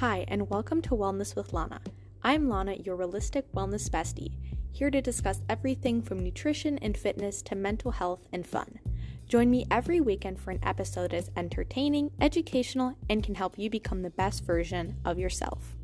[0.00, 1.80] Hi, and welcome to Wellness with Lana.
[2.22, 4.36] I'm Lana, your realistic wellness bestie,
[4.70, 8.78] here to discuss everything from nutrition and fitness to mental health and fun.
[9.26, 14.02] Join me every weekend for an episode is entertaining, educational, and can help you become
[14.02, 15.78] the best version of yourself.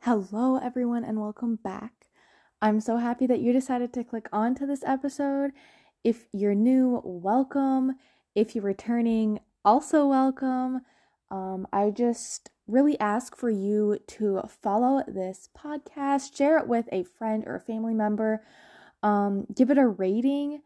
[0.00, 2.08] Hello, everyone, and welcome back.
[2.60, 5.52] I'm so happy that you decided to click on to this episode.
[6.02, 7.94] If you're new, welcome.
[8.34, 10.80] If you're returning, also welcome.
[11.30, 17.04] Um, I just really ask for you to follow this podcast, share it with a
[17.04, 18.42] friend or a family member,
[19.02, 20.62] um, give it a rating.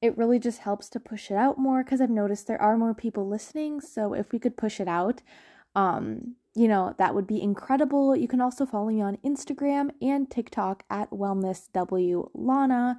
[0.00, 2.94] It really just helps to push it out more because I've noticed there are more
[2.94, 3.82] people listening.
[3.82, 5.20] So if we could push it out,
[5.74, 8.16] um, you know, that would be incredible.
[8.16, 12.96] You can also follow me on Instagram and TikTok at WellnessWLana.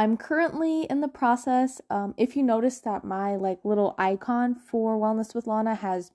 [0.00, 1.78] I'm currently in the process.
[1.90, 6.10] Um, if you notice that my like little icon for Wellness with Lana has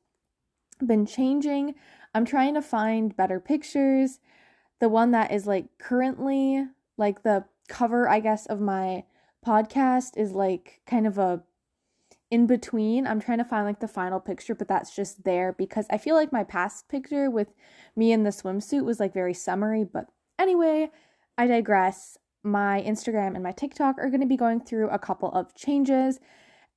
[0.83, 1.75] been changing,
[2.15, 4.17] I'm trying to find better pictures.
[4.79, 6.65] The one that is like currently
[6.97, 9.03] like the cover, I guess, of my
[9.45, 11.43] podcast is like kind of a
[12.31, 13.05] in between.
[13.05, 16.15] I'm trying to find like the final picture, but that's just there because I feel
[16.15, 17.53] like my past picture with
[17.95, 19.83] me in the swimsuit was like very summery.
[19.83, 20.07] But
[20.39, 20.89] anyway,
[21.37, 25.31] I digress my Instagram and my TikTok are going to be going through a couple
[25.31, 26.19] of changes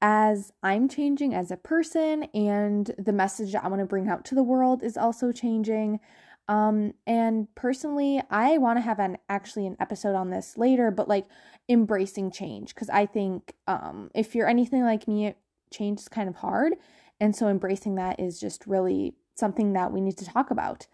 [0.00, 4.24] as I'm changing as a person, and the message that I want to bring out
[4.26, 5.98] to the world is also changing.
[6.46, 11.08] Um, and personally, I want to have an actually an episode on this later, but
[11.08, 11.26] like
[11.68, 15.34] embracing change because I think um, if you're anything like me,
[15.70, 16.74] change is kind of hard,
[17.20, 20.86] and so embracing that is just really something that we need to talk about.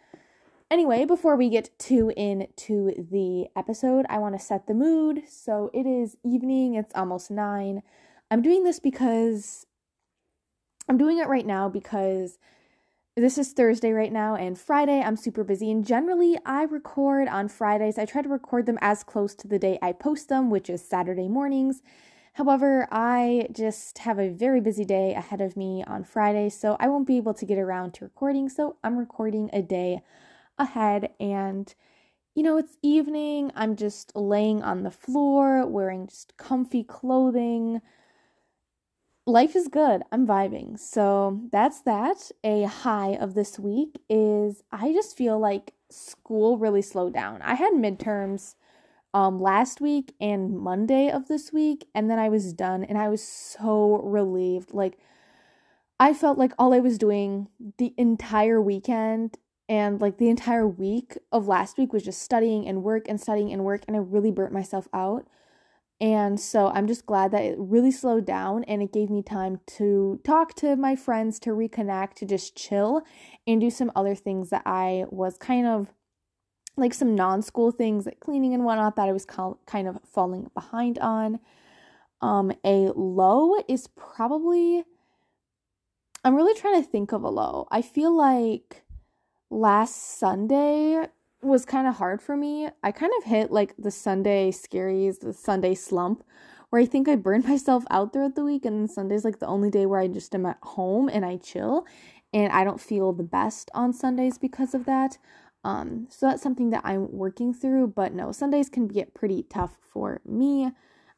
[0.75, 5.23] Anyway, before we get too into the episode, I want to set the mood.
[5.29, 7.85] So it is evening, it's almost nine.
[8.29, 9.67] I'm doing this because
[10.89, 12.41] I'm doing it right now because
[13.15, 15.71] this is Thursday right now, and Friday I'm super busy.
[15.71, 17.97] And generally, I record on Fridays.
[17.97, 20.83] I try to record them as close to the day I post them, which is
[20.83, 21.83] Saturday mornings.
[22.33, 26.89] However, I just have a very busy day ahead of me on Friday, so I
[26.89, 28.49] won't be able to get around to recording.
[28.49, 30.03] So I'm recording a day
[30.59, 31.75] ahead and
[32.35, 33.53] you know, it's evening.
[33.55, 37.81] I'm just laying on the floor, wearing just comfy clothing.
[39.27, 40.03] Life is good.
[40.11, 40.79] I'm vibing.
[40.79, 42.31] So that's that.
[42.43, 47.41] A high of this week is I just feel like school really slowed down.
[47.43, 48.57] I had midterms
[49.15, 53.09] um last week and Monday of this week and then I was done and I
[53.09, 54.75] was so relieved.
[54.75, 54.99] Like
[56.01, 57.47] I felt like all I was doing
[57.79, 59.39] the entire weekend
[59.69, 63.53] and like the entire week of last week was just studying and work and studying
[63.53, 65.27] and work and I really burnt myself out.
[66.01, 69.61] And so I'm just glad that it really slowed down and it gave me time
[69.79, 73.03] to talk to my friends, to reconnect, to just chill
[73.47, 75.93] and do some other things that I was kind of
[76.77, 80.51] like some non school things like cleaning and whatnot that I was kind of falling
[80.53, 81.39] behind on.
[82.21, 84.85] Um, a low is probably,
[86.25, 87.69] I'm really trying to think of a low.
[87.71, 88.84] I feel like
[89.55, 91.07] last Sunday
[91.41, 92.69] was kind of hard for me.
[92.83, 96.25] I kind of hit like the Sunday scaries, the Sunday slump,
[96.71, 99.47] where I think I burned myself out throughout the week, and then Sunday's like the
[99.47, 101.87] only day where I just am at home and I chill,
[102.33, 105.19] and I don't feel the best on Sundays because of that.
[105.63, 109.79] Um, so that's something that I'm working through, but no, Sundays can get pretty tough
[109.81, 110.71] for me.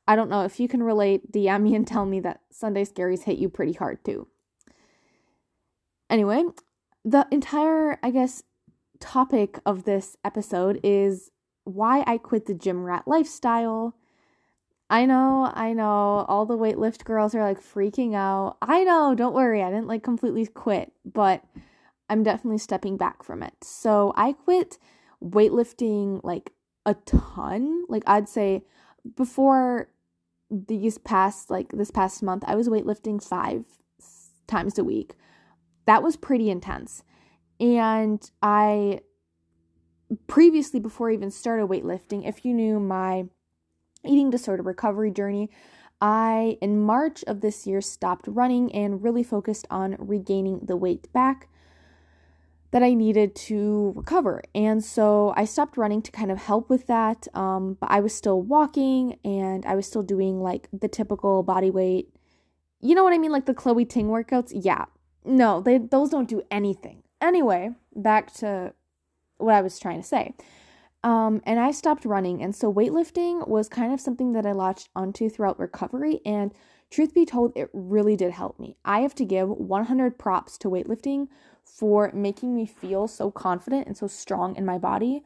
[0.06, 3.24] I don't know if you can relate, DM me and tell me that Sunday scaries
[3.24, 4.28] hit you pretty hard too.
[6.08, 6.44] Anyway,
[7.06, 8.42] the entire, I guess,
[8.98, 11.30] topic of this episode is
[11.62, 13.94] why I quit the gym rat lifestyle.
[14.90, 18.56] I know, I know, all the weightlift girls are like freaking out.
[18.60, 21.44] I know, don't worry, I didn't like completely quit, but
[22.10, 23.54] I'm definitely stepping back from it.
[23.62, 24.78] So I quit
[25.24, 26.52] weightlifting like
[26.84, 27.84] a ton.
[27.88, 28.64] Like I'd say
[29.16, 29.90] before
[30.50, 33.64] these past like this past month, I was weightlifting five
[34.48, 35.14] times a week
[35.86, 37.02] that was pretty intense.
[37.58, 39.00] And I
[40.26, 43.24] previously, before I even started weightlifting, if you knew my
[44.04, 45.50] eating disorder recovery journey,
[46.00, 51.10] I, in March of this year, stopped running and really focused on regaining the weight
[51.12, 51.48] back
[52.72, 54.42] that I needed to recover.
[54.54, 57.26] And so I stopped running to kind of help with that.
[57.32, 61.70] Um, but I was still walking and I was still doing like the typical body
[61.70, 62.10] weight.
[62.80, 63.32] You know what I mean?
[63.32, 64.52] Like the Chloe Ting workouts?
[64.54, 64.84] Yeah,
[65.26, 67.02] no, they those don't do anything.
[67.20, 68.72] Anyway, back to
[69.38, 70.34] what I was trying to say.
[71.02, 72.42] Um, and I stopped running.
[72.42, 76.20] And so weightlifting was kind of something that I latched onto throughout recovery.
[76.26, 76.52] And
[76.90, 78.76] truth be told, it really did help me.
[78.84, 81.28] I have to give 100 props to weightlifting
[81.64, 85.22] for making me feel so confident and so strong in my body.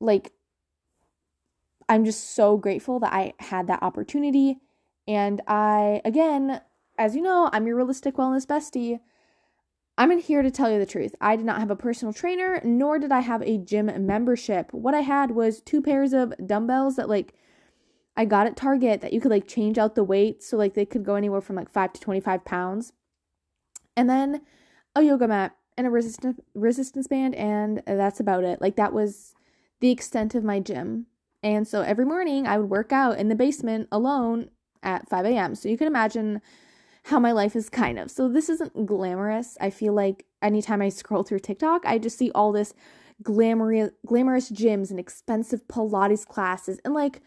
[0.00, 0.32] Like,
[1.88, 4.58] I'm just so grateful that I had that opportunity.
[5.06, 6.60] And I, again,
[6.98, 9.00] as you know, I'm your realistic wellness bestie.
[9.98, 11.14] I'm in here to tell you the truth.
[11.20, 14.72] I did not have a personal trainer, nor did I have a gym membership.
[14.72, 17.34] What I had was two pairs of dumbbells that, like,
[18.16, 20.42] I got at Target that you could, like, change out the weight.
[20.42, 22.92] So, like, they could go anywhere from, like, 5 to 25 pounds.
[23.96, 24.42] And then
[24.94, 28.60] a yoga mat and a resistance resistance band and that's about it.
[28.60, 29.34] Like that was
[29.80, 31.06] the extent of my gym.
[31.42, 34.50] And so every morning I would work out in the basement alone
[34.82, 35.54] at 5 a.m.
[35.54, 36.42] So you can imagine
[37.08, 38.10] how my life is kind of.
[38.10, 39.56] So this isn't glamorous.
[39.60, 42.74] I feel like anytime I scroll through TikTok, I just see all this
[43.22, 47.20] glamorous glamorous gyms and expensive Pilates classes and like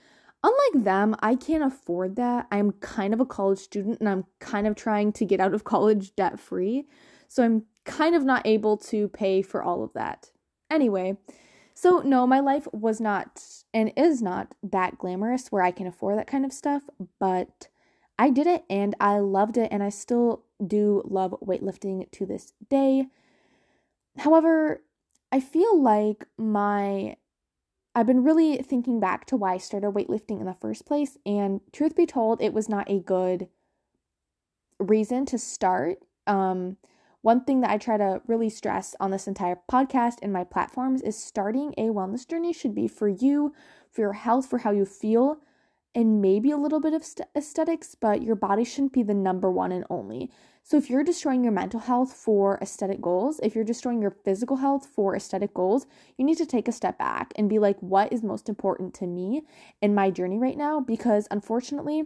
[0.43, 2.47] unlike them, I can't afford that.
[2.51, 5.63] I'm kind of a college student and I'm kind of trying to get out of
[5.63, 6.85] college debt free.
[7.27, 10.31] So I'm kind of not able to pay for all of that.
[10.69, 11.17] Anyway,
[11.73, 13.43] so no, my life was not
[13.73, 16.83] and is not that glamorous where I can afford that kind of stuff,
[17.19, 17.67] but
[18.21, 22.53] I did it and I loved it and I still do love weightlifting to this
[22.69, 23.07] day.
[24.15, 24.83] However,
[25.31, 27.15] I feel like my
[27.95, 31.61] I've been really thinking back to why I started weightlifting in the first place and
[31.73, 33.47] truth be told, it was not a good
[34.77, 35.97] reason to start.
[36.27, 36.77] Um
[37.23, 41.01] one thing that I try to really stress on this entire podcast and my platforms
[41.01, 43.51] is starting a wellness journey should be for you,
[43.89, 45.39] for your health, for how you feel,
[45.93, 49.51] and maybe a little bit of st- aesthetics, but your body shouldn't be the number
[49.51, 50.31] one and only.
[50.63, 54.57] So if you're destroying your mental health for aesthetic goals, if you're destroying your physical
[54.57, 58.13] health for aesthetic goals, you need to take a step back and be like, what
[58.13, 59.41] is most important to me
[59.81, 60.79] in my journey right now?
[60.79, 62.03] Because unfortunately,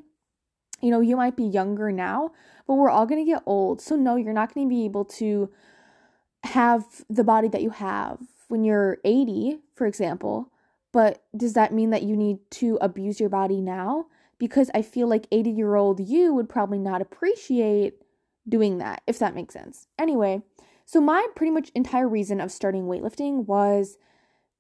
[0.82, 2.32] you know, you might be younger now,
[2.68, 3.82] but we're all going to get old.
[3.82, 5.52] So, no, you're not going to be able to
[6.44, 10.52] have the body that you have when you're 80, for example.
[10.96, 14.06] But does that mean that you need to abuse your body now?
[14.40, 17.96] Because I feel like 80 year old you would probably not appreciate
[18.48, 19.88] doing that, if that makes sense.
[20.00, 20.42] Anyway,
[20.86, 23.98] so my pretty much entire reason of starting weightlifting was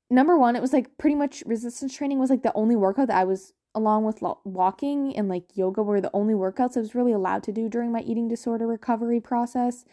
[0.09, 3.17] number one, it was like pretty much resistance training was like the only workout that
[3.17, 7.13] I was along with walking and like yoga were the only workouts I was really
[7.13, 9.85] allowed to do during my eating disorder recovery process.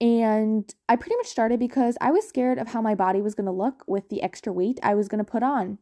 [0.00, 3.46] And I pretty much started because I was scared of how my body was going
[3.46, 5.78] to look with the extra weight I was going to put on.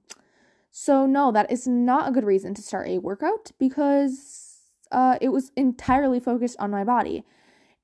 [0.70, 4.60] So, no, that is not a good reason to start a workout because
[4.90, 7.24] uh, it was entirely focused on my body.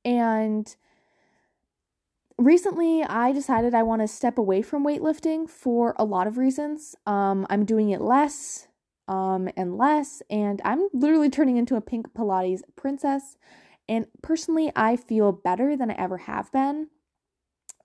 [0.04, 0.74] And
[2.38, 6.94] recently, I decided I want to step away from weightlifting for a lot of reasons.
[7.06, 8.68] Um, I'm doing it less
[9.08, 10.22] um, and less.
[10.30, 13.36] And I'm literally turning into a pink Pilates princess.
[13.88, 16.88] And personally, I feel better than I ever have been.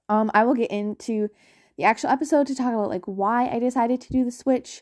[0.09, 1.29] Um, I will get into
[1.77, 4.81] the actual episode to talk about like why I decided to do the switch.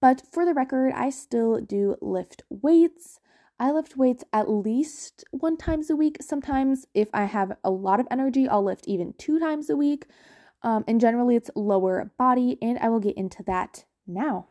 [0.00, 3.20] But for the record, I still do lift weights.
[3.60, 6.16] I lift weights at least one times a week.
[6.20, 10.06] Sometimes, if I have a lot of energy, I'll lift even two times a week.
[10.62, 14.48] Um, and generally, it's lower body, and I will get into that now.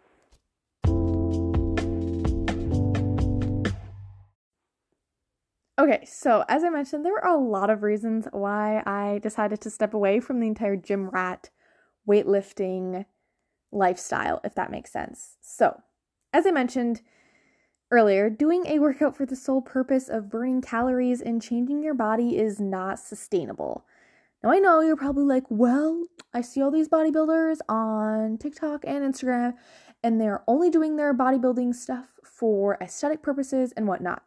[5.82, 9.72] Okay, so as I mentioned, there are a lot of reasons why I decided to
[9.72, 11.50] step away from the entire gym rat
[12.08, 13.06] weightlifting
[13.72, 15.38] lifestyle, if that makes sense.
[15.42, 15.82] So,
[16.34, 17.02] as I mentioned
[17.90, 22.38] earlier, doing a workout for the sole purpose of burning calories and changing your body
[22.38, 23.84] is not sustainable.
[24.44, 29.04] Now, I know you're probably like, well, I see all these bodybuilders on TikTok and
[29.04, 29.56] Instagram,
[30.04, 34.22] and they're only doing their bodybuilding stuff for aesthetic purposes and whatnot.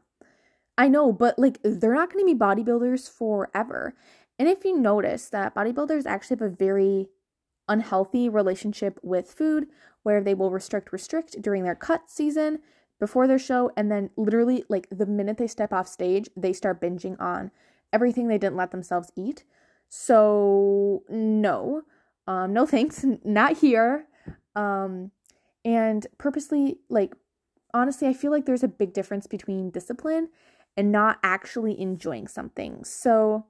[0.77, 3.95] I know, but like they're not going to be bodybuilders forever.
[4.39, 7.09] And if you notice that bodybuilders actually have a very
[7.69, 9.67] unhealthy relationship with food
[10.03, 12.59] where they will restrict restrict during their cut season
[13.01, 16.81] before their show and then literally like the minute they step off stage, they start
[16.81, 17.51] binging on
[17.93, 19.45] everything they didn't let themselves eat.
[19.89, 21.83] So no.
[22.27, 24.07] Um no thanks, not here.
[24.57, 25.13] Um
[25.65, 27.15] and purposely like
[27.73, 30.29] honestly, I feel like there's a big difference between discipline
[30.77, 32.85] and not actually enjoying something.
[32.85, 33.47] So,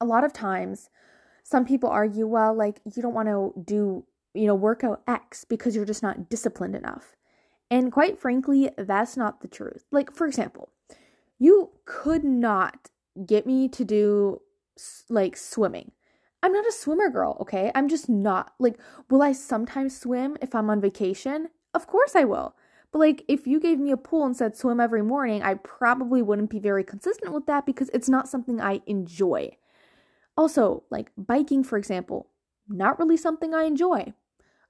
[0.00, 0.90] a lot of times,
[1.42, 5.74] some people argue, well, like, you don't want to do, you know, workout X because
[5.74, 7.16] you're just not disciplined enough.
[7.70, 9.86] And quite frankly, that's not the truth.
[9.90, 10.68] Like, for example,
[11.38, 12.90] you could not
[13.26, 14.42] get me to do
[15.08, 15.92] like swimming.
[16.42, 17.70] I'm not a swimmer girl, okay?
[17.74, 18.52] I'm just not.
[18.58, 21.48] Like, will I sometimes swim if I'm on vacation?
[21.72, 22.54] Of course I will.
[22.92, 26.22] But like if you gave me a pool and said swim every morning, I probably
[26.22, 29.56] wouldn't be very consistent with that because it's not something I enjoy.
[30.36, 32.28] Also, like biking for example,
[32.68, 34.12] not really something I enjoy.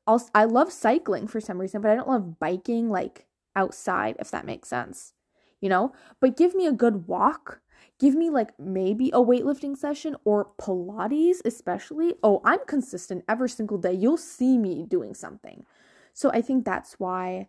[0.07, 4.31] Also, I love cycling for some reason, but I don't love biking like outside if
[4.31, 5.13] that makes sense.
[5.61, 5.93] You know?
[6.21, 7.61] But give me a good walk
[7.99, 12.15] give me like maybe a weightlifting session or Pilates, especially.
[12.23, 13.93] Oh, I'm consistent every single day.
[13.93, 15.65] You'll see me doing something.
[16.13, 17.49] So I think that's why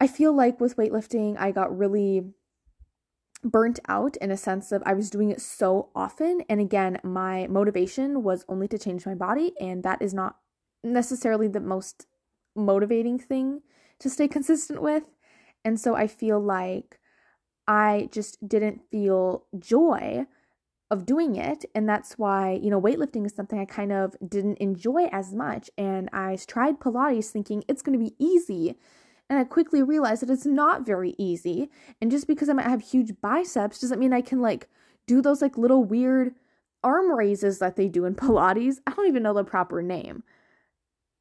[0.00, 2.22] I feel like with weightlifting, I got really
[3.44, 6.42] burnt out in a sense of I was doing it so often.
[6.48, 10.36] And again, my motivation was only to change my body, and that is not
[10.82, 12.06] necessarily the most
[12.54, 13.62] motivating thing
[14.00, 15.04] to stay consistent with.
[15.64, 17.00] And so I feel like
[17.66, 20.26] I just didn't feel joy
[20.90, 21.66] of doing it.
[21.74, 25.68] And that's why, you know, weightlifting is something I kind of didn't enjoy as much.
[25.76, 28.78] And I tried Pilates thinking it's going to be easy.
[29.30, 31.70] And I quickly realized that it's not very easy.
[32.00, 34.68] And just because I might have huge biceps doesn't mean I can like
[35.06, 36.34] do those like little weird
[36.82, 38.76] arm raises that they do in Pilates.
[38.86, 40.22] I don't even know the proper name.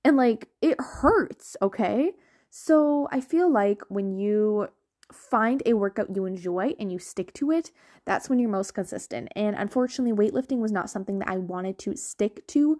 [0.03, 2.13] And like it hurts, okay?
[2.49, 4.69] So I feel like when you
[5.11, 7.71] find a workout you enjoy and you stick to it,
[8.05, 9.29] that's when you're most consistent.
[9.35, 12.79] And unfortunately, weightlifting was not something that I wanted to stick to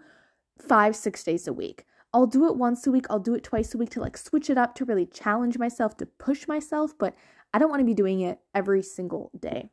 [0.58, 1.86] five, six days a week.
[2.14, 4.50] I'll do it once a week, I'll do it twice a week to like switch
[4.50, 7.16] it up, to really challenge myself, to push myself, but
[7.54, 9.70] I don't want to be doing it every single day.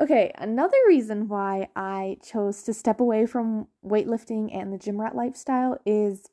[0.00, 5.16] Okay, another reason why I chose to step away from weightlifting and the gym rat
[5.16, 6.30] lifestyle is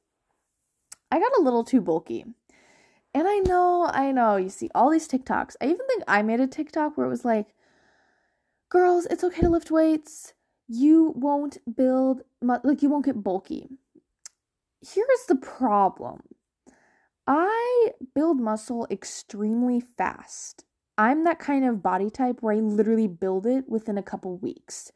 [1.11, 2.25] I got a little too bulky.
[3.13, 5.55] And I know, I know, you see all these TikToks.
[5.61, 7.47] I even think I made a TikTok where it was like,
[8.69, 10.33] girls, it's okay to lift weights.
[10.67, 13.69] You won't build, like, you won't get bulky.
[14.81, 16.21] Here's the problem
[17.27, 20.65] I build muscle extremely fast.
[20.97, 24.91] I'm that kind of body type where I literally build it within a couple weeks.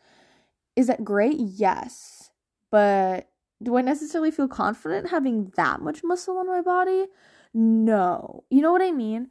[0.76, 1.38] Is that great?
[1.38, 2.32] Yes.
[2.72, 3.30] But
[3.62, 7.08] do I necessarily feel confident having that much muscle on my body?
[7.54, 8.46] No.
[8.50, 9.30] You know what I mean?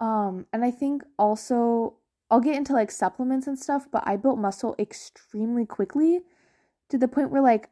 [0.00, 1.98] Um, and I think also
[2.30, 6.20] I'll get into like supplements and stuff, but I built muscle extremely quickly
[6.88, 7.70] to the point where like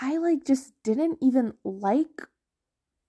[0.00, 2.28] I like just didn't even like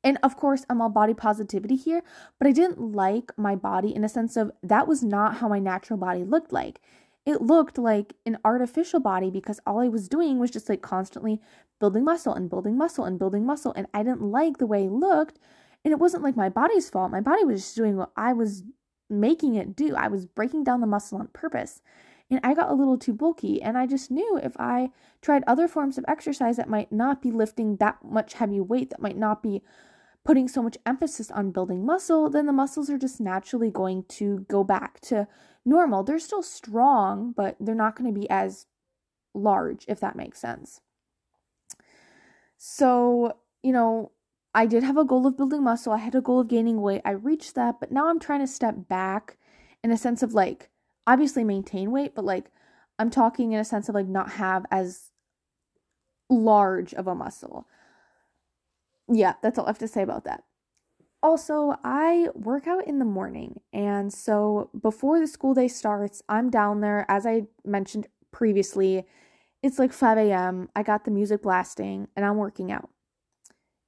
[0.04, 2.04] and of course I'm all body positivity here,
[2.40, 5.60] but I didn't like my body in a sense of that was not how my
[5.60, 6.80] natural body looked like.
[7.26, 11.42] It looked like an artificial body because all I was doing was just like constantly
[11.80, 14.92] building muscle and building muscle and building muscle and I didn't like the way it
[14.92, 15.40] looked
[15.84, 17.12] and it wasn't like my body's fault.
[17.12, 18.64] My body was just doing what I was
[19.10, 19.96] making it do.
[19.96, 21.82] I was breaking down the muscle on purpose.
[22.30, 23.62] And I got a little too bulky.
[23.62, 24.90] And I just knew if I
[25.22, 29.02] tried other forms of exercise that might not be lifting that much heavy weight, that
[29.02, 29.62] might not be
[30.24, 34.40] putting so much emphasis on building muscle, then the muscles are just naturally going to
[34.50, 35.28] go back to
[35.64, 36.04] normal.
[36.04, 38.66] They're still strong, but they're not going to be as
[39.36, 40.82] large, if that makes sense.
[42.58, 44.12] So, you know,
[44.56, 45.94] I did have a goal of building muscle.
[45.94, 47.02] I had a goal of gaining weight.
[47.06, 49.38] I reached that, but now I'm trying to step back
[49.84, 50.70] in a sense of like
[51.08, 52.52] obviously maintain weight, but like
[52.98, 55.12] I'm talking in a sense of like not have as
[56.30, 57.68] large of a muscle.
[59.08, 60.44] Yeah, that's all I have to say about that.
[61.22, 66.50] Also, I work out in the morning, and so before the school day starts, I'm
[66.52, 69.06] down there, as I mentioned previously.
[69.64, 70.70] It's like 5 a.m.
[70.76, 72.90] I got the music blasting, and I'm working out.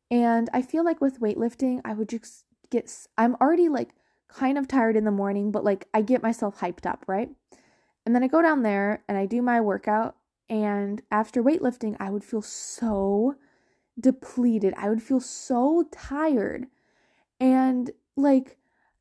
[0.09, 3.89] And I feel like with weightlifting, I would just get, I'm already like
[4.27, 7.29] kind of tired in the morning, but like I get myself hyped up, right?
[8.05, 10.15] And then I go down there and I do my workout.
[10.49, 13.35] And after weightlifting, I would feel so
[13.99, 14.73] depleted.
[14.77, 16.67] I would feel so tired.
[17.39, 18.57] And like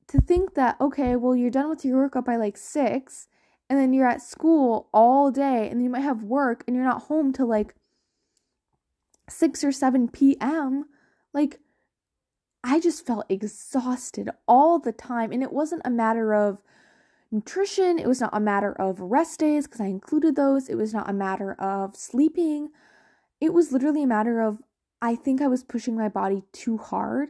[0.08, 3.28] to think that, okay, well, you're done with your workout by like six,
[3.68, 7.02] and then you're at school all day, and you might have work, and you're not
[7.02, 7.74] home till like
[9.28, 10.84] 6 or 7 p.m.
[11.32, 11.58] Like,
[12.66, 15.30] I just felt exhausted all the time.
[15.30, 16.60] And it wasn't a matter of
[17.30, 20.92] nutrition, it was not a matter of rest days because I included those, it was
[20.92, 22.70] not a matter of sleeping.
[23.40, 24.58] It was literally a matter of
[25.00, 27.28] I think I was pushing my body too hard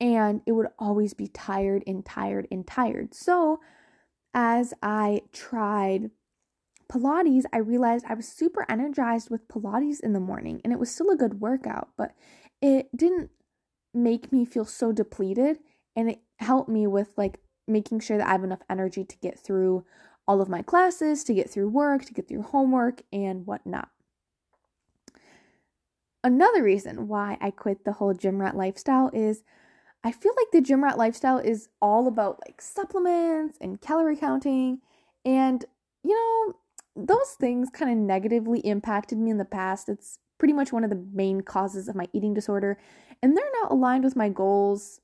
[0.00, 3.14] and it would always be tired and tired and tired.
[3.14, 3.60] So,
[4.34, 6.10] as I tried
[6.88, 10.90] Pilates, I realized I was super energized with Pilates in the morning and it was
[10.90, 12.12] still a good workout, but
[12.60, 13.30] it didn't
[13.94, 15.58] make me feel so depleted
[15.94, 19.38] and it helped me with like making sure that I have enough energy to get
[19.38, 19.84] through
[20.26, 23.88] all of my classes, to get through work, to get through homework and whatnot.
[26.24, 29.42] another reason why I quit the whole gym rat lifestyle is
[30.04, 34.80] I feel like the gym rat lifestyle is all about like supplements and calorie counting.
[35.24, 35.64] And,
[36.02, 36.54] you know,
[36.96, 39.88] those things kind of negatively impacted me in the past.
[39.88, 42.78] It's pretty much one of the main causes of my eating disorder.
[43.22, 45.00] And they're not aligned with my goals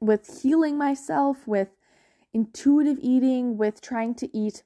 [0.00, 1.68] with healing myself, with
[2.32, 4.62] intuitive eating, with trying to eat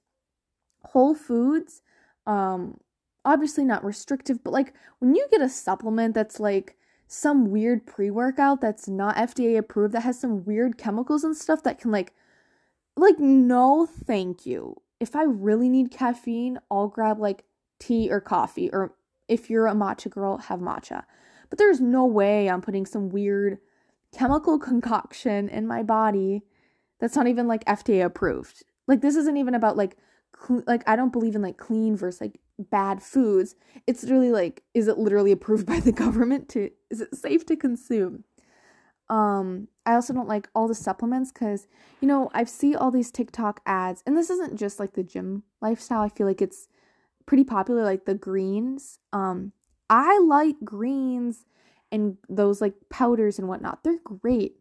[0.84, 1.82] whole foods.
[2.26, 2.78] Um,
[3.24, 8.10] obviously not restrictive, but like when you get a supplement that's like some weird pre
[8.10, 12.12] workout that's not FDA approved, that has some weird chemicals and stuff that can like,
[12.96, 14.76] like, no, thank you.
[15.00, 17.44] If I really need caffeine, I'll grab like
[17.80, 18.94] tea or coffee, or
[19.28, 21.04] if you're a matcha girl, have matcha.
[21.52, 23.58] But there's no way I'm putting some weird
[24.10, 26.44] chemical concoction in my body
[26.98, 28.62] that's not even like FDA approved.
[28.88, 29.98] Like this isn't even about like
[30.34, 33.54] cl- like I don't believe in like clean versus like bad foods.
[33.86, 37.56] It's really like is it literally approved by the government to is it safe to
[37.56, 38.24] consume?
[39.10, 41.66] Um I also don't like all the supplements cuz
[42.00, 45.42] you know, I've see all these TikTok ads and this isn't just like the gym
[45.60, 46.00] lifestyle.
[46.00, 46.68] I feel like it's
[47.26, 49.00] pretty popular like the greens.
[49.12, 49.52] Um
[49.88, 51.44] I like greens
[51.90, 53.84] and those like powders and whatnot.
[53.84, 54.56] They're great.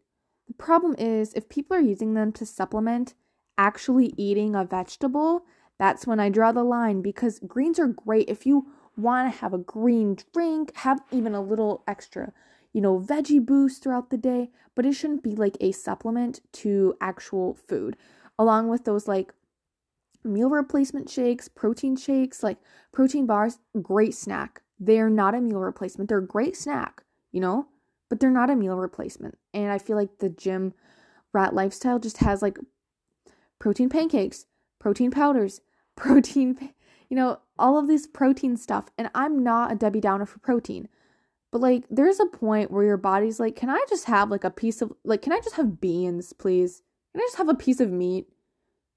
[0.47, 3.13] The problem is if people are using them to supplement
[3.57, 5.45] actually eating a vegetable,
[5.79, 9.53] that's when I draw the line because greens are great if you want to have
[9.53, 12.33] a green drink, have even a little extra,
[12.73, 16.95] you know, veggie boost throughout the day, but it shouldn't be like a supplement to
[17.01, 17.97] actual food.
[18.37, 19.33] Along with those like
[20.23, 22.57] meal replacement shakes, protein shakes, like
[22.91, 24.60] protein bars, great snack.
[24.83, 27.67] They're not a meal replacement, they're a great snack, you know,
[28.09, 29.37] but they're not a meal replacement.
[29.53, 30.73] And I feel like the gym
[31.33, 32.57] rat lifestyle just has like
[33.59, 34.47] protein pancakes,
[34.79, 35.61] protein powders,
[35.95, 36.73] protein,
[37.09, 38.87] you know, all of this protein stuff.
[38.97, 40.89] And I'm not a Debbie Downer for protein.
[41.51, 44.49] But like there's a point where your body's like, "Can I just have like a
[44.49, 46.81] piece of like can I just have beans, please?
[47.13, 48.27] Can I just have a piece of meat?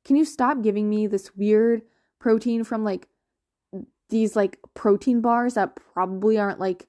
[0.05, 1.83] Can you stop giving me this weird
[2.20, 3.09] protein from like
[4.11, 6.87] these like protein bars that probably aren't like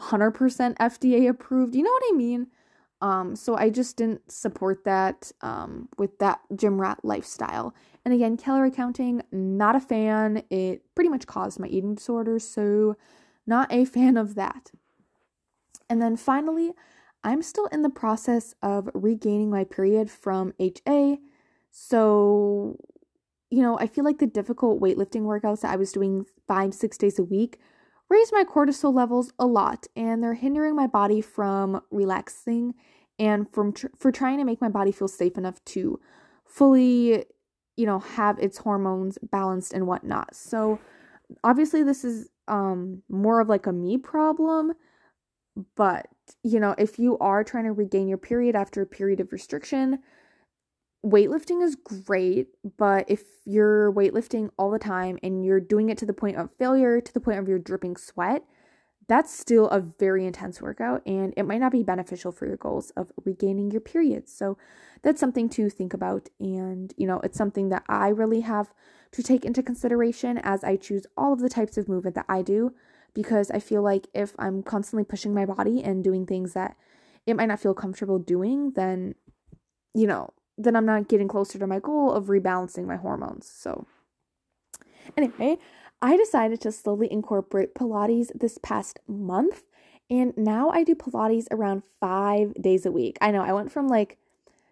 [0.00, 0.32] 100%
[0.76, 1.74] FDA approved.
[1.74, 2.48] You know what I mean?
[3.02, 7.74] Um, so I just didn't support that um, with that gym rat lifestyle.
[8.04, 10.42] And again, calorie counting, not a fan.
[10.48, 12.96] It pretty much caused my eating disorder, so
[13.46, 14.70] not a fan of that.
[15.88, 16.72] And then finally,
[17.22, 21.18] I'm still in the process of regaining my period from HA.
[21.70, 22.78] So,
[23.50, 26.98] you know, I feel like the difficult weightlifting workouts that I was doing five, six
[26.98, 27.58] days a week
[28.08, 32.74] raise my cortisol levels a lot and they're hindering my body from relaxing
[33.18, 35.98] and from tr- for trying to make my body feel safe enough to
[36.44, 37.24] fully
[37.76, 40.34] you know have its hormones balanced and whatnot.
[40.34, 40.78] So
[41.42, 44.72] obviously this is um more of like a me problem
[45.74, 46.06] but
[46.44, 49.98] you know if you are trying to regain your period after a period of restriction
[51.06, 56.06] weightlifting is great, but if you're weightlifting all the time and you're doing it to
[56.06, 58.42] the point of failure, to the point of you're dripping sweat,
[59.08, 62.90] that's still a very intense workout and it might not be beneficial for your goals
[62.96, 64.32] of regaining your periods.
[64.32, 64.58] So
[65.02, 66.28] that's something to think about.
[66.40, 68.74] And, you know, it's something that I really have
[69.12, 72.42] to take into consideration as I choose all of the types of movement that I
[72.42, 72.74] do
[73.14, 76.76] because I feel like if I'm constantly pushing my body and doing things that
[77.26, 79.14] it might not feel comfortable doing, then,
[79.94, 83.48] you know, then I'm not getting closer to my goal of rebalancing my hormones.
[83.48, 83.86] So,
[85.16, 85.58] anyway,
[86.02, 89.62] I decided to slowly incorporate Pilates this past month.
[90.08, 93.18] And now I do Pilates around five days a week.
[93.20, 94.18] I know I went from like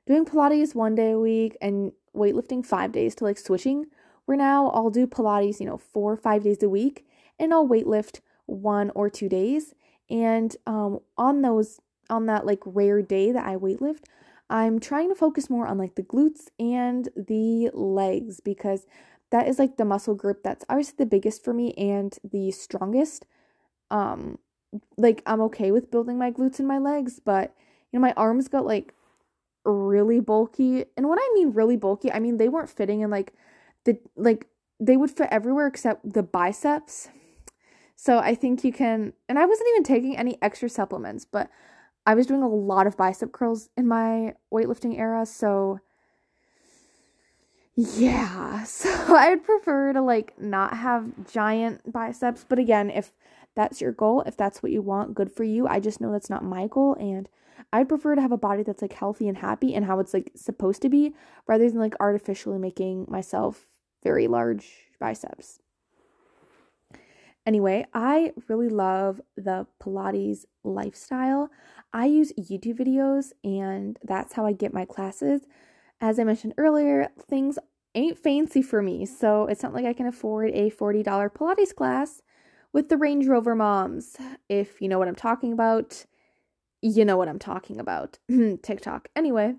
[0.06, 3.86] doing Pilates one day a week and weightlifting five days to like switching,
[4.26, 7.04] where now I'll do Pilates, you know, four or five days a week
[7.38, 9.74] and I'll weightlift one or two days.
[10.08, 14.04] And um, on those, on that like rare day that I weightlift,
[14.50, 18.86] I'm trying to focus more on like the glutes and the legs because
[19.30, 23.26] that is like the muscle group that's obviously the biggest for me and the strongest.
[23.90, 24.38] Um
[24.96, 27.54] like I'm okay with building my glutes and my legs, but
[27.90, 28.94] you know my arms got like
[29.64, 30.84] really bulky.
[30.96, 33.32] And when I mean really bulky, I mean they weren't fitting in like
[33.84, 34.46] the like
[34.80, 37.08] they would fit everywhere except the biceps.
[37.96, 41.48] So I think you can and I wasn't even taking any extra supplements, but
[42.06, 45.80] I was doing a lot of bicep curls in my weightlifting era, so
[47.76, 48.64] yeah.
[48.64, 53.12] So I'd prefer to like not have giant biceps, but again, if
[53.54, 55.66] that's your goal, if that's what you want, good for you.
[55.66, 57.28] I just know that's not my goal and
[57.72, 60.32] I'd prefer to have a body that's like healthy and happy and how it's like
[60.34, 61.14] supposed to be
[61.46, 63.64] rather than like artificially making myself
[64.02, 64.66] very large
[64.98, 65.60] biceps.
[67.46, 71.50] Anyway, I really love the Pilates lifestyle.
[71.92, 75.42] I use YouTube videos, and that's how I get my classes.
[76.00, 77.58] As I mentioned earlier, things
[77.94, 82.22] ain't fancy for me, so it's not like I can afford a $40 Pilates class
[82.72, 84.16] with the Range Rover moms.
[84.48, 86.06] If you know what I'm talking about,
[86.82, 88.18] you know what I'm talking about.
[88.62, 89.08] TikTok.
[89.14, 89.54] Anyway,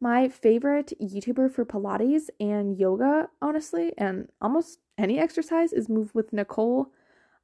[0.00, 6.32] my favorite YouTuber for Pilates and yoga, honestly, and almost any exercise is Move with
[6.32, 6.92] Nicole.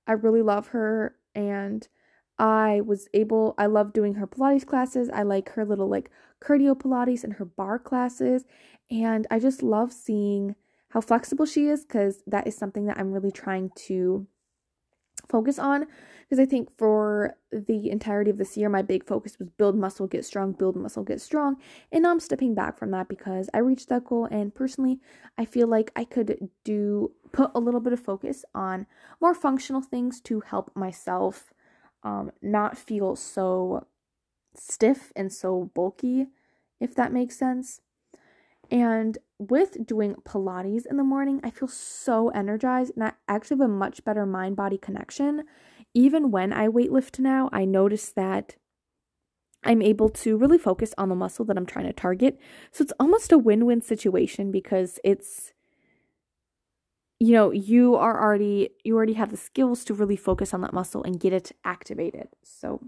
[0.06, 1.86] I really love her and
[2.38, 5.08] I was able I love doing her Pilates classes.
[5.12, 8.44] I like her little like cardio Pilates and her bar classes
[8.90, 10.56] and I just love seeing
[10.90, 14.26] how flexible she is cuz that is something that I'm really trying to
[15.28, 15.86] focus on
[16.22, 20.06] because I think for the entirety of this year, my big focus was build muscle,
[20.06, 21.56] get strong, build muscle, get strong.
[21.92, 24.26] And now I'm stepping back from that because I reached that goal.
[24.30, 25.00] And personally,
[25.36, 28.86] I feel like I could do put a little bit of focus on
[29.20, 31.52] more functional things to help myself
[32.04, 33.86] um, not feel so
[34.54, 36.28] stiff and so bulky,
[36.80, 37.80] if that makes sense.
[38.70, 43.68] And with doing Pilates in the morning, I feel so energized and I actually have
[43.68, 45.42] a much better mind body connection.
[45.92, 48.54] Even when I weightlift now, I notice that
[49.64, 52.38] I'm able to really focus on the muscle that I'm trying to target.
[52.70, 55.53] So it's almost a win win situation because it's,
[57.20, 60.72] you know, you are already, you already have the skills to really focus on that
[60.72, 62.28] muscle and get it activated.
[62.42, 62.80] So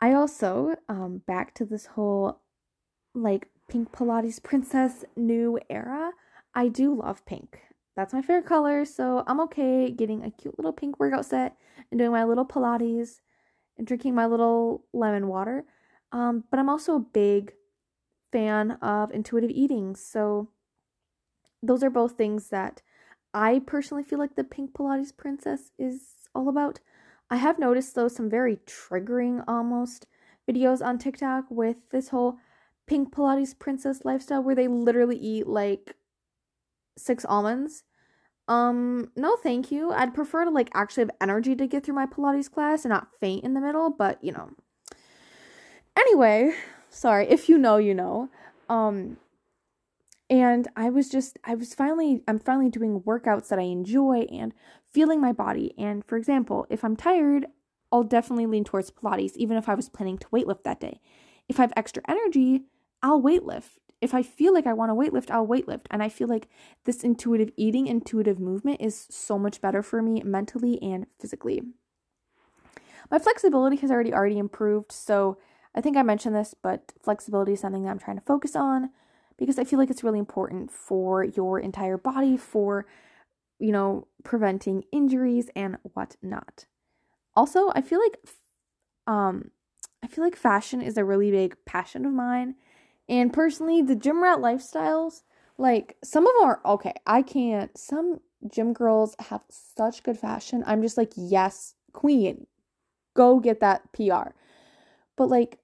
[0.00, 2.40] I also, um, back to this whole
[3.14, 6.12] like pink Pilates princess new era.
[6.54, 7.60] I do love pink.
[7.96, 11.56] That's my favorite color, so I'm okay getting a cute little pink workout set
[11.90, 13.20] and doing my little Pilates
[13.76, 15.64] and drinking my little lemon water.
[16.12, 17.52] Um, but I'm also a big
[18.32, 20.48] fan of intuitive eating, so
[21.62, 22.82] those are both things that
[23.32, 26.80] I personally feel like the pink Pilates princess is all about.
[27.30, 30.06] I have noticed though some very triggering almost
[30.50, 32.38] videos on TikTok with this whole
[32.86, 35.94] pink Pilates princess lifestyle where they literally eat like
[36.98, 37.84] six almonds.
[38.48, 39.92] Um, no, thank you.
[39.92, 43.14] I'd prefer to like actually have energy to get through my Pilates class and not
[43.20, 44.50] faint in the middle, but you know.
[45.96, 46.52] Anyway,
[46.88, 48.28] sorry, if you know, you know.
[48.68, 49.18] Um,
[50.30, 54.54] and I was just, I was finally, I'm finally doing workouts that I enjoy and
[54.88, 55.74] feeling my body.
[55.76, 57.46] And for example, if I'm tired,
[57.90, 61.00] I'll definitely lean towards Pilates, even if I was planning to weightlift that day.
[61.48, 62.62] If I have extra energy,
[63.02, 63.70] I'll weightlift.
[64.00, 65.86] If I feel like I want to weightlift, I'll weightlift.
[65.90, 66.48] And I feel like
[66.84, 71.62] this intuitive eating, intuitive movement is so much better for me mentally and physically.
[73.10, 75.38] My flexibility has already already improved, so
[75.74, 78.90] I think I mentioned this, but flexibility is something that I'm trying to focus on
[79.40, 82.86] because I feel like it's really important for your entire body for
[83.58, 86.64] you know, preventing injuries and whatnot.
[87.36, 88.16] Also, I feel like
[89.06, 89.50] um
[90.02, 92.54] I feel like fashion is a really big passion of mine
[93.10, 95.22] and personally, the gym rat lifestyles,
[95.58, 96.94] like some of them are okay.
[97.08, 97.76] I can't.
[97.76, 100.62] Some gym girls have such good fashion.
[100.64, 102.46] I'm just like, yes, queen,
[103.14, 104.30] go get that PR.
[105.16, 105.58] But like,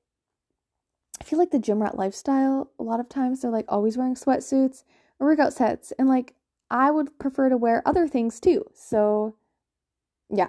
[1.20, 4.14] I feel like the gym rat lifestyle, a lot of times they're like always wearing
[4.14, 4.84] sweatsuits
[5.18, 5.92] or workout sets.
[5.98, 6.34] And like,
[6.70, 8.64] I would prefer to wear other things too.
[8.74, 9.36] So,
[10.28, 10.48] yeah.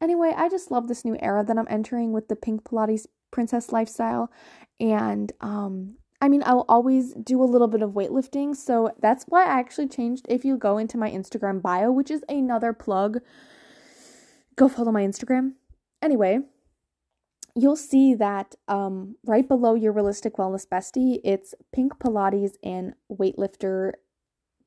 [0.00, 3.72] Anyway, I just love this new era that I'm entering with the pink Pilates princess
[3.72, 4.30] lifestyle.
[4.80, 8.56] And um I mean, I'll always do a little bit of weightlifting.
[8.56, 10.26] So that's why I actually changed.
[10.28, 13.20] If you go into my Instagram bio, which is another plug,
[14.56, 15.52] go follow my Instagram.
[16.02, 16.40] Anyway,
[17.62, 23.92] you'll see that um, right below your realistic wellness bestie, it's Pink Pilates and weightlifter,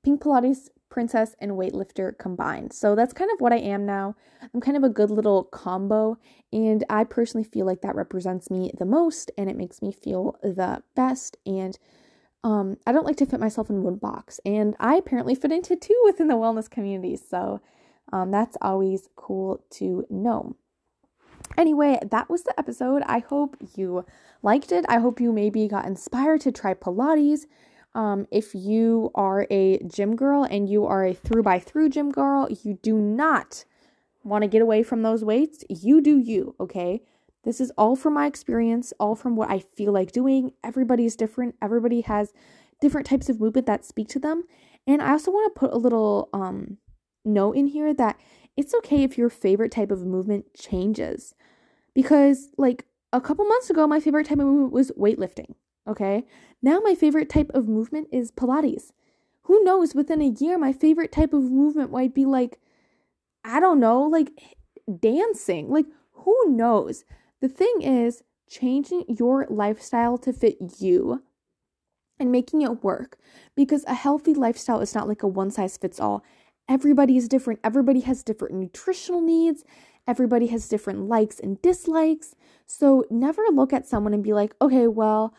[0.03, 2.73] Pink Pilates princess and weightlifter combined.
[2.73, 4.15] So that's kind of what I am now.
[4.53, 6.17] I'm kind of a good little combo,
[6.51, 10.37] and I personally feel like that represents me the most and it makes me feel
[10.43, 11.37] the best.
[11.45, 11.79] And
[12.43, 15.75] um, I don't like to fit myself in one box, and I apparently fit into
[15.75, 17.15] two within the wellness community.
[17.15, 17.61] So
[18.11, 20.55] um, that's always cool to know.
[21.57, 23.03] Anyway, that was the episode.
[23.05, 24.05] I hope you
[24.41, 24.85] liked it.
[24.89, 27.45] I hope you maybe got inspired to try Pilates.
[27.93, 32.09] Um, if you are a gym girl and you are a through by through gym
[32.09, 33.65] girl, you do not
[34.23, 35.63] want to get away from those weights.
[35.69, 37.01] You do you, okay?
[37.43, 40.53] This is all from my experience, all from what I feel like doing.
[40.63, 41.55] Everybody's different.
[41.61, 42.33] Everybody has
[42.79, 44.43] different types of movement that speak to them.
[44.87, 46.77] And I also want to put a little um
[47.23, 48.19] note in here that
[48.57, 51.33] it's okay if your favorite type of movement changes.
[51.93, 55.55] Because like a couple months ago, my favorite type of movement was weightlifting.
[55.87, 56.25] Okay.
[56.61, 58.91] Now my favorite type of movement is Pilates.
[59.45, 62.59] Who knows, within a year, my favorite type of movement might be like
[63.43, 64.31] I don't know, like
[64.99, 65.69] dancing.
[65.69, 67.05] Like, who knows?
[67.41, 71.23] The thing is, changing your lifestyle to fit you
[72.19, 73.17] and making it work
[73.55, 76.23] because a healthy lifestyle is not like a one size fits all.
[76.69, 77.59] Everybody is different.
[77.63, 79.63] Everybody has different nutritional needs.
[80.07, 82.35] Everybody has different likes and dislikes.
[82.65, 85.33] So never look at someone and be like, okay, well,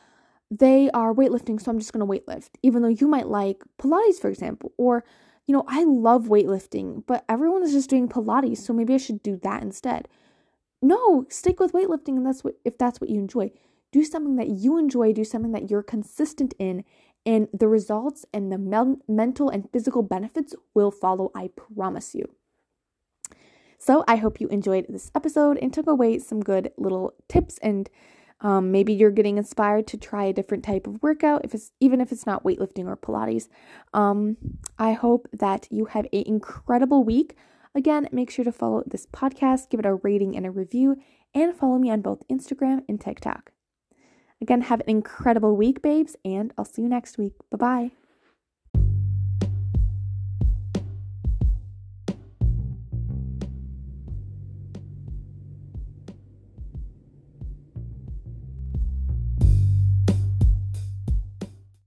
[0.50, 4.20] they are weightlifting, so I'm just going to weightlift, even though you might like Pilates,
[4.20, 4.72] for example.
[4.76, 5.02] Or,
[5.46, 9.22] you know, I love weightlifting, but everyone is just doing Pilates, so maybe I should
[9.22, 10.08] do that instead.
[10.82, 13.52] No, stick with weightlifting and that's what if that's what you enjoy.
[13.92, 16.85] Do something that you enjoy, do something that you're consistent in,
[17.24, 22.24] and the results and the mel- mental and physical benefits will follow, I promise you.
[23.78, 27.90] So, I hope you enjoyed this episode and took away some good little tips and
[28.42, 32.00] um, maybe you're getting inspired to try a different type of workout, if it's even
[32.00, 33.48] if it's not weightlifting or Pilates.
[33.94, 34.37] Um,
[34.78, 37.37] I hope that you have an incredible week.
[37.74, 40.96] Again, make sure to follow this podcast, give it a rating and a review,
[41.35, 43.52] and follow me on both Instagram and TikTok.
[44.42, 47.35] Again, have an incredible week, babes, and I'll see you next week.
[47.50, 48.02] Bye bye.